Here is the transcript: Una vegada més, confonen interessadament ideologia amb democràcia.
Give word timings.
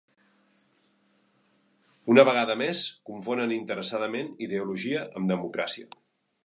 Una 2.13 2.25
vegada 2.31 2.57
més, 2.63 2.83
confonen 3.11 3.55
interessadament 3.59 4.35
ideologia 4.49 5.07
amb 5.21 5.35
democràcia. 5.37 5.97